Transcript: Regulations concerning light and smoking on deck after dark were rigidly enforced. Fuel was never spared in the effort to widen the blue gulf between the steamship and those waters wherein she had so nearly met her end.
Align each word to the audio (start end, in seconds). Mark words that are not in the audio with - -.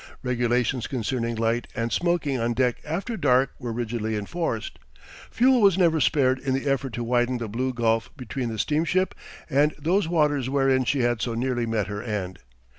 Regulations 0.23 0.87
concerning 0.87 1.35
light 1.35 1.67
and 1.75 1.91
smoking 1.91 2.39
on 2.39 2.53
deck 2.55 2.77
after 2.83 3.15
dark 3.15 3.51
were 3.59 3.71
rigidly 3.71 4.15
enforced. 4.15 4.79
Fuel 5.29 5.61
was 5.61 5.77
never 5.77 5.99
spared 6.01 6.39
in 6.39 6.55
the 6.55 6.67
effort 6.67 6.93
to 6.93 7.03
widen 7.03 7.37
the 7.37 7.47
blue 7.47 7.71
gulf 7.71 8.09
between 8.17 8.49
the 8.49 8.57
steamship 8.57 9.13
and 9.47 9.75
those 9.77 10.07
waters 10.07 10.49
wherein 10.49 10.85
she 10.85 11.01
had 11.01 11.21
so 11.21 11.35
nearly 11.35 11.67
met 11.67 11.85
her 11.85 12.01
end. 12.01 12.39